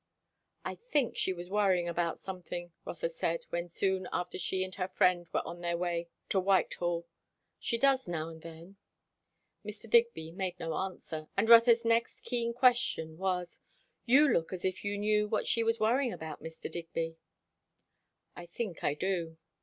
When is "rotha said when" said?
2.85-3.69